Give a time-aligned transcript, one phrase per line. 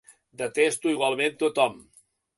[0.41, 1.81] Detesto igualment tothom.